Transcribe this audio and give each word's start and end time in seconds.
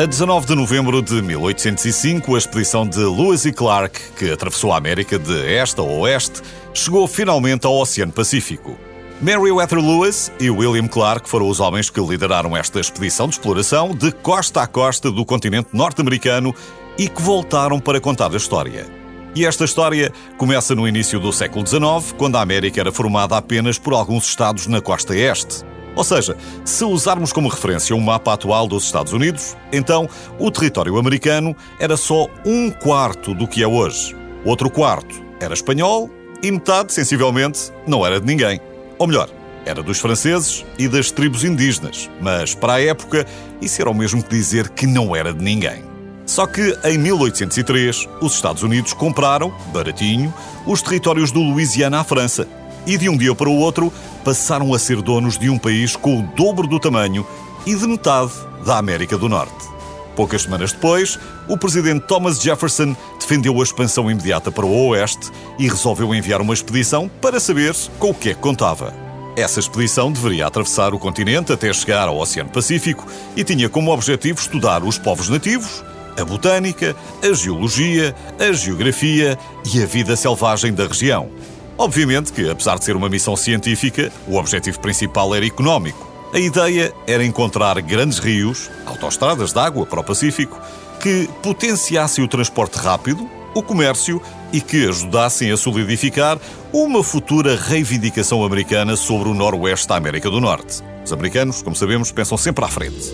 A 0.00 0.06
19 0.06 0.46
de 0.46 0.54
novembro 0.54 1.02
de 1.02 1.20
1805, 1.20 2.34
a 2.34 2.38
expedição 2.38 2.88
de 2.88 3.00
Lewis 3.00 3.44
e 3.44 3.52
Clark, 3.52 4.00
que 4.16 4.30
atravessou 4.30 4.72
a 4.72 4.78
América 4.78 5.18
de 5.18 5.30
este 5.46 5.78
a 5.78 5.82
oeste, 5.84 6.40
chegou 6.72 7.06
finalmente 7.06 7.66
ao 7.66 7.74
Oceano 7.74 8.10
Pacífico. 8.10 8.78
Meriwether 9.20 9.78
Lewis 9.78 10.32
e 10.40 10.48
William 10.48 10.88
Clark 10.88 11.28
foram 11.28 11.46
os 11.46 11.60
homens 11.60 11.90
que 11.90 12.00
lideraram 12.00 12.56
esta 12.56 12.80
expedição 12.80 13.28
de 13.28 13.34
exploração 13.34 13.94
de 13.94 14.10
costa 14.10 14.62
a 14.62 14.66
costa 14.66 15.10
do 15.10 15.22
continente 15.22 15.68
norte-americano 15.74 16.54
e 16.96 17.06
que 17.06 17.20
voltaram 17.20 17.78
para 17.78 18.00
contar 18.00 18.32
a 18.32 18.38
história. 18.38 18.86
E 19.34 19.44
esta 19.44 19.66
história 19.66 20.10
começa 20.38 20.74
no 20.74 20.88
início 20.88 21.20
do 21.20 21.30
século 21.30 21.66
XIX, 21.66 22.14
quando 22.16 22.36
a 22.36 22.40
América 22.40 22.80
era 22.80 22.90
formada 22.90 23.36
apenas 23.36 23.78
por 23.78 23.92
alguns 23.92 24.24
estados 24.24 24.66
na 24.66 24.80
costa 24.80 25.14
este. 25.14 25.62
Ou 25.96 26.04
seja, 26.04 26.36
se 26.64 26.84
usarmos 26.84 27.32
como 27.32 27.48
referência 27.48 27.94
o 27.94 28.00
mapa 28.00 28.32
atual 28.32 28.66
dos 28.66 28.84
Estados 28.84 29.12
Unidos, 29.12 29.56
então 29.72 30.08
o 30.38 30.50
território 30.50 30.96
americano 30.98 31.54
era 31.78 31.96
só 31.96 32.28
um 32.44 32.70
quarto 32.70 33.34
do 33.34 33.46
que 33.46 33.62
é 33.62 33.66
hoje. 33.66 34.16
Outro 34.44 34.70
quarto 34.70 35.22
era 35.40 35.54
espanhol 35.54 36.08
e 36.42 36.50
metade, 36.50 36.92
sensivelmente, 36.92 37.72
não 37.86 38.06
era 38.06 38.20
de 38.20 38.26
ninguém. 38.26 38.60
Ou 38.98 39.06
melhor, 39.06 39.28
era 39.66 39.82
dos 39.82 39.98
franceses 39.98 40.64
e 40.78 40.88
das 40.88 41.10
tribos 41.10 41.44
indígenas, 41.44 42.08
mas 42.20 42.54
para 42.54 42.74
a 42.74 42.82
época 42.82 43.26
isso 43.60 43.80
era 43.80 43.90
o 43.90 43.94
mesmo 43.94 44.22
que 44.22 44.30
dizer 44.30 44.68
que 44.70 44.86
não 44.86 45.14
era 45.14 45.34
de 45.34 45.42
ninguém. 45.42 45.84
Só 46.24 46.46
que 46.46 46.78
em 46.84 46.96
1803 46.96 48.08
os 48.20 48.34
Estados 48.34 48.62
Unidos 48.62 48.92
compraram, 48.92 49.52
baratinho, 49.72 50.32
os 50.64 50.80
territórios 50.80 51.32
do 51.32 51.40
Louisiana 51.40 52.00
à 52.00 52.04
França 52.04 52.46
e 52.90 52.98
de 52.98 53.08
um 53.08 53.16
dia 53.16 53.32
para 53.36 53.48
o 53.48 53.56
outro 53.56 53.92
passaram 54.24 54.74
a 54.74 54.78
ser 54.78 55.00
donos 55.00 55.38
de 55.38 55.48
um 55.48 55.56
país 55.56 55.94
com 55.94 56.18
o 56.18 56.22
dobro 56.34 56.66
do 56.66 56.80
tamanho 56.80 57.24
e 57.64 57.72
de 57.72 57.86
metade 57.86 58.32
da 58.66 58.78
América 58.78 59.16
do 59.16 59.28
Norte. 59.28 59.68
Poucas 60.16 60.42
semanas 60.42 60.72
depois, 60.72 61.16
o 61.48 61.56
presidente 61.56 62.04
Thomas 62.06 62.40
Jefferson 62.40 62.96
defendeu 63.18 63.60
a 63.60 63.62
expansão 63.62 64.10
imediata 64.10 64.50
para 64.50 64.66
o 64.66 64.88
Oeste 64.88 65.30
e 65.56 65.68
resolveu 65.68 66.12
enviar 66.12 66.40
uma 66.40 66.52
expedição 66.52 67.08
para 67.20 67.38
saber 67.38 67.76
com 67.96 68.10
o 68.10 68.14
que 68.14 68.30
é 68.30 68.34
que 68.34 68.40
contava. 68.40 68.92
Essa 69.36 69.60
expedição 69.60 70.10
deveria 70.10 70.48
atravessar 70.48 70.92
o 70.92 70.98
continente 70.98 71.52
até 71.52 71.72
chegar 71.72 72.08
ao 72.08 72.18
Oceano 72.18 72.50
Pacífico 72.50 73.06
e 73.36 73.44
tinha 73.44 73.68
como 73.68 73.92
objetivo 73.92 74.40
estudar 74.40 74.82
os 74.82 74.98
povos 74.98 75.28
nativos, 75.28 75.84
a 76.20 76.24
botânica, 76.24 76.96
a 77.22 77.32
geologia, 77.32 78.16
a 78.36 78.52
geografia 78.52 79.38
e 79.72 79.80
a 79.80 79.86
vida 79.86 80.16
selvagem 80.16 80.72
da 80.72 80.88
região. 80.88 81.30
Obviamente 81.80 82.30
que, 82.30 82.46
apesar 82.50 82.78
de 82.78 82.84
ser 82.84 82.94
uma 82.94 83.08
missão 83.08 83.34
científica, 83.34 84.12
o 84.28 84.36
objetivo 84.36 84.78
principal 84.80 85.34
era 85.34 85.46
económico. 85.46 86.06
A 86.30 86.38
ideia 86.38 86.92
era 87.06 87.24
encontrar 87.24 87.80
grandes 87.80 88.18
rios, 88.18 88.70
autoestradas 88.84 89.54
de 89.54 89.58
água 89.58 89.86
para 89.86 90.00
o 90.00 90.04
Pacífico, 90.04 90.60
que 91.00 91.26
potenciassem 91.42 92.22
o 92.22 92.28
transporte 92.28 92.76
rápido, 92.76 93.26
o 93.54 93.62
comércio 93.62 94.20
e 94.52 94.60
que 94.60 94.86
ajudassem 94.86 95.50
a 95.50 95.56
solidificar 95.56 96.38
uma 96.70 97.02
futura 97.02 97.56
reivindicação 97.56 98.44
americana 98.44 98.94
sobre 98.94 99.30
o 99.30 99.34
noroeste 99.34 99.88
da 99.88 99.96
América 99.96 100.28
do 100.30 100.38
Norte. 100.38 100.82
Os 101.02 101.14
americanos, 101.14 101.62
como 101.62 101.74
sabemos, 101.74 102.12
pensam 102.12 102.36
sempre 102.36 102.62
à 102.62 102.68
frente. 102.68 103.10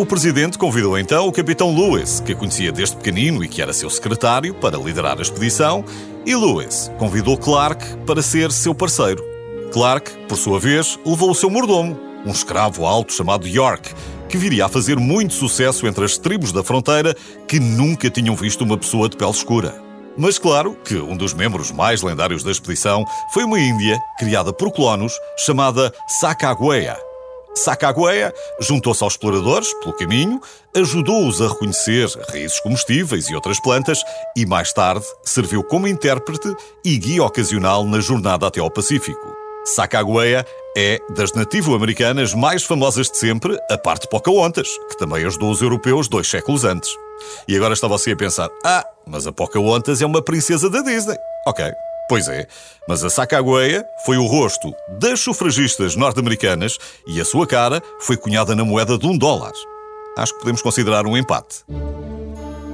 O 0.00 0.06
presidente 0.06 0.56
convidou 0.56 0.98
então 0.98 1.28
o 1.28 1.32
capitão 1.32 1.76
Lewis, 1.76 2.20
que 2.20 2.34
conhecia 2.34 2.72
desde 2.72 2.96
pequenino 2.96 3.44
e 3.44 3.48
que 3.48 3.60
era 3.60 3.70
seu 3.70 3.90
secretário, 3.90 4.54
para 4.54 4.78
liderar 4.78 5.18
a 5.18 5.20
expedição, 5.20 5.84
e 6.24 6.34
Lewis 6.34 6.90
convidou 6.98 7.36
Clark 7.36 7.84
para 8.06 8.22
ser 8.22 8.50
seu 8.50 8.74
parceiro. 8.74 9.22
Clark, 9.70 10.10
por 10.26 10.38
sua 10.38 10.58
vez, 10.58 10.98
levou 11.04 11.30
o 11.30 11.34
seu 11.34 11.50
mordomo, 11.50 12.00
um 12.24 12.30
escravo 12.30 12.86
alto 12.86 13.12
chamado 13.12 13.46
York, 13.46 13.92
que 14.26 14.38
viria 14.38 14.64
a 14.64 14.68
fazer 14.70 14.98
muito 14.98 15.34
sucesso 15.34 15.86
entre 15.86 16.02
as 16.02 16.16
tribos 16.16 16.50
da 16.50 16.64
fronteira 16.64 17.14
que 17.46 17.60
nunca 17.60 18.08
tinham 18.08 18.34
visto 18.34 18.64
uma 18.64 18.78
pessoa 18.78 19.06
de 19.06 19.18
pele 19.18 19.32
escura. 19.32 19.82
Mas 20.16 20.38
claro 20.38 20.78
que 20.82 20.94
um 20.94 21.14
dos 21.14 21.34
membros 21.34 21.70
mais 21.70 22.00
lendários 22.00 22.42
da 22.42 22.50
expedição 22.50 23.04
foi 23.34 23.44
uma 23.44 23.60
índia 23.60 23.98
criada 24.18 24.50
por 24.50 24.72
colonos 24.72 25.12
chamada 25.36 25.92
Sacagawea 26.08 27.09
Sacagawea 27.54 28.32
juntou-se 28.60 29.02
aos 29.02 29.14
exploradores 29.14 29.72
pelo 29.74 29.92
caminho, 29.92 30.40
ajudou-os 30.74 31.42
a 31.42 31.48
reconhecer 31.48 32.08
raízes 32.28 32.60
comestíveis 32.60 33.28
e 33.28 33.34
outras 33.34 33.60
plantas 33.60 34.02
e, 34.36 34.46
mais 34.46 34.72
tarde, 34.72 35.04
serviu 35.24 35.62
como 35.64 35.88
intérprete 35.88 36.54
e 36.84 36.96
guia 36.96 37.24
ocasional 37.24 37.84
na 37.84 38.00
jornada 38.00 38.46
até 38.46 38.60
ao 38.60 38.70
Pacífico. 38.70 39.40
Sacagawea 39.64 40.46
é 40.76 41.00
das 41.10 41.32
nativo-americanas 41.32 42.32
mais 42.34 42.62
famosas 42.62 43.10
de 43.10 43.16
sempre, 43.18 43.58
a 43.70 43.76
parte 43.76 44.08
Pocahontas, 44.08 44.68
que 44.88 44.96
também 44.96 45.24
ajudou 45.24 45.50
os 45.50 45.60
europeus 45.60 46.08
dois 46.08 46.28
séculos 46.28 46.64
antes. 46.64 46.90
E 47.46 47.56
agora 47.56 47.74
está 47.74 47.86
você 47.86 48.12
a 48.12 48.16
pensar: 48.16 48.48
ah, 48.64 48.84
mas 49.06 49.26
a 49.26 49.32
Pocahontas 49.32 50.00
é 50.00 50.06
uma 50.06 50.22
princesa 50.22 50.70
da 50.70 50.80
Disney. 50.80 51.16
Ok, 51.46 51.70
Pois 52.10 52.26
é, 52.26 52.48
mas 52.88 53.04
a 53.04 53.08
Sacagawea 53.08 53.86
foi 54.04 54.16
o 54.16 54.26
rosto 54.26 54.74
das 54.98 55.20
sufragistas 55.20 55.94
norte-americanas 55.94 56.76
e 57.06 57.20
a 57.20 57.24
sua 57.24 57.46
cara 57.46 57.80
foi 58.00 58.16
cunhada 58.16 58.52
na 58.52 58.64
moeda 58.64 58.98
de 58.98 59.06
um 59.06 59.16
dólar. 59.16 59.52
Acho 60.18 60.32
que 60.32 60.40
podemos 60.40 60.60
considerar 60.60 61.06
um 61.06 61.16
empate. 61.16 61.64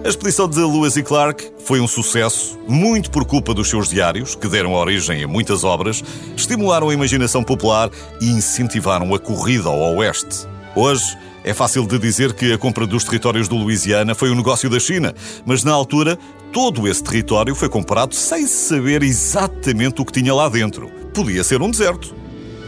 A 0.03 0.09
expedição 0.09 0.49
de 0.49 0.59
Lewis 0.59 0.97
e 0.97 1.03
Clark 1.03 1.53
foi 1.67 1.81
um 1.81 1.87
sucesso, 1.87 2.59
muito 2.67 3.11
por 3.11 3.27
culpa 3.27 3.53
dos 3.53 3.69
seus 3.69 3.91
diários, 3.91 4.35
que 4.35 4.49
deram 4.49 4.73
origem 4.73 5.23
a 5.23 5.29
muitas 5.29 5.65
obras, 5.65 6.03
estimularam 6.35 6.89
a 6.89 6.95
imaginação 6.95 7.45
popular 7.45 7.91
e 8.23 8.31
incentivaram 8.31 9.15
a 9.15 9.19
corrida 9.19 9.69
ao 9.69 9.97
oeste. 9.97 10.49
Hoje, 10.75 11.15
é 11.47 11.55
fácil 11.55 11.87
de 11.87 11.97
dizer 11.97 12.33
que 12.33 12.53
a 12.53 12.59
compra 12.59 12.84
dos 12.84 13.05
territórios 13.05 13.47
do 13.47 13.55
Louisiana 13.55 14.17
foi 14.17 14.31
um 14.31 14.34
negócio 14.34 14.69
da 14.69 14.81
China, 14.81 15.15
mas 15.47 15.62
na 15.62 15.73
altura 15.73 16.19
todo 16.53 16.89
esse 16.89 17.05
território 17.05 17.55
foi 17.55 17.69
comprado 17.69 18.17
sem 18.17 18.49
saber 18.49 19.05
exatamente 19.05 20.03
o 20.03 20.05
que 20.05 20.12
tinha 20.12 20.35
lá 20.35 20.49
dentro. 20.49 20.91
Podia 21.15 21.45
ser 21.45 21.62
um 21.62 21.71
deserto. 21.71 22.12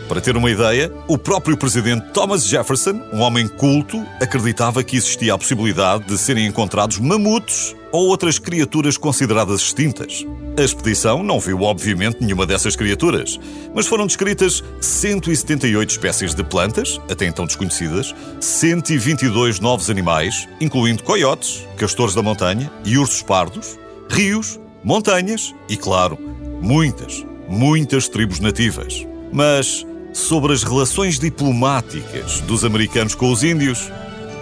Para 0.08 0.20
ter 0.20 0.36
uma 0.36 0.48
ideia, 0.48 0.92
o 1.08 1.18
próprio 1.18 1.56
presidente 1.56 2.12
Thomas 2.12 2.46
Jefferson, 2.46 3.02
um 3.12 3.18
homem 3.18 3.48
culto, 3.48 4.00
acreditava 4.22 4.84
que 4.84 4.96
existia 4.96 5.34
a 5.34 5.38
possibilidade 5.38 6.04
de 6.04 6.16
serem 6.16 6.46
encontrados 6.46 7.00
mamutos 7.00 7.74
ou 7.92 8.08
outras 8.08 8.38
criaturas 8.38 8.96
consideradas 8.96 9.60
extintas. 9.60 10.26
A 10.56 10.62
expedição 10.62 11.22
não 11.22 11.38
viu, 11.38 11.62
obviamente, 11.62 12.18
nenhuma 12.20 12.46
dessas 12.46 12.76
criaturas, 12.76 13.38
mas 13.74 13.86
foram 13.86 14.06
descritas 14.06 14.62
178 14.80 15.90
espécies 15.90 16.34
de 16.34 16.42
plantas, 16.42 17.00
até 17.10 17.26
então 17.26 17.46
desconhecidas, 17.46 18.14
122 18.40 19.60
novos 19.60 19.88
animais, 19.88 20.48
incluindo 20.60 21.02
coiotes, 21.02 21.66
castores 21.76 22.14
da 22.14 22.22
montanha 22.22 22.70
e 22.84 22.98
ursos 22.98 23.22
pardos, 23.22 23.78
rios, 24.10 24.58
montanhas 24.82 25.54
e, 25.68 25.76
claro, 25.76 26.18
muitas, 26.60 27.24
muitas 27.48 28.08
tribos 28.08 28.40
nativas. 28.40 29.06
Mas 29.32 29.86
sobre 30.12 30.52
as 30.52 30.62
relações 30.62 31.18
diplomáticas 31.18 32.40
dos 32.40 32.64
americanos 32.64 33.14
com 33.14 33.30
os 33.30 33.44
índios, 33.44 33.90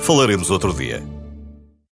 falaremos 0.00 0.50
outro 0.50 0.72
dia. 0.72 1.15